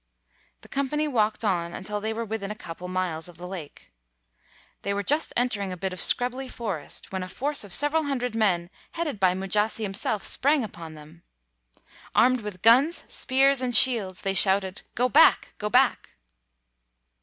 The 0.61 0.67
company 0.67 1.07
walked 1.07 1.45
on 1.45 1.73
until 1.73 2.01
they 2.01 2.11
were 2.11 2.25
within 2.25 2.49
a 2.49 2.55
couple 2.55 2.85
of 2.85 2.91
miles 2.91 3.27
of 3.29 3.37
the 3.37 3.45
lake. 3.47 3.91
They 4.81 4.95
were 4.95 5.03
just 5.03 5.31
entering 5.37 5.71
a 5.71 5.77
bit 5.77 5.93
of 5.93 6.01
scrubby 6.01 6.47
forest, 6.47 7.11
when 7.11 7.21
a 7.21 7.29
force 7.29 7.63
of 7.63 7.71
several 7.71 8.05
hundred 8.05 8.33
men 8.33 8.71
headed 8.93 9.19
by 9.19 9.35
Mujasi 9.35 9.83
himself 9.83 10.25
sprang 10.25 10.63
upon 10.63 10.95
them. 10.95 11.21
Armed 12.15 12.41
with 12.41 12.63
guns, 12.63 13.03
spears, 13.09 13.61
and 13.61 13.75
shields, 13.75 14.23
they 14.23 14.33
shouted, 14.33 14.81
"Go 14.95 15.07
back! 15.07 15.53
go 15.59 15.69
back!" 15.69 16.09